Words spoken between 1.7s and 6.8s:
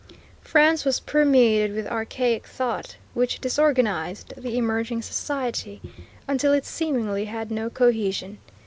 with archaic thought which disorganized the emerging society until it